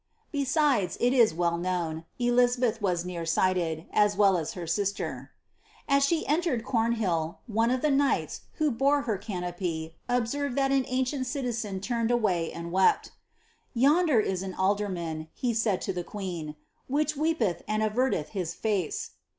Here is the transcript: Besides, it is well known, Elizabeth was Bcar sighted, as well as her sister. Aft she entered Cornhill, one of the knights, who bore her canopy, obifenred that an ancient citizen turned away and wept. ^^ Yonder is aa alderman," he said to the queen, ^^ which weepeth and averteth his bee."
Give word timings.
Besides, 0.31 0.97
it 0.99 1.13
is 1.13 1.31
well 1.31 1.59
known, 1.59 2.05
Elizabeth 2.17 2.81
was 2.81 3.05
Bcar 3.05 3.27
sighted, 3.27 3.85
as 3.93 4.17
well 4.17 4.35
as 4.35 4.53
her 4.53 4.65
sister. 4.65 5.29
Aft 5.87 6.07
she 6.07 6.25
entered 6.25 6.65
Cornhill, 6.65 7.41
one 7.45 7.69
of 7.69 7.83
the 7.83 7.91
knights, 7.91 8.41
who 8.53 8.71
bore 8.71 9.03
her 9.03 9.19
canopy, 9.19 9.93
obifenred 10.09 10.55
that 10.55 10.71
an 10.71 10.85
ancient 10.87 11.27
citizen 11.27 11.81
turned 11.81 12.09
away 12.09 12.51
and 12.51 12.71
wept. 12.71 13.09
^^ 13.09 13.11
Yonder 13.75 14.19
is 14.19 14.43
aa 14.43 14.57
alderman," 14.57 15.27
he 15.35 15.53
said 15.53 15.81
to 15.81 15.93
the 15.93 16.03
queen, 16.03 16.47
^^ 16.47 16.55
which 16.87 17.15
weepeth 17.15 17.61
and 17.67 17.83
averteth 17.83 18.29
his 18.29 18.55
bee." 18.55 18.89